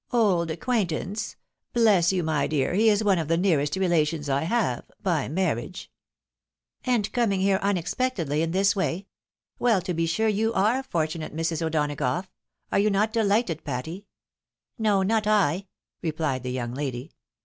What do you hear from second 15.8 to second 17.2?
replied the young lady.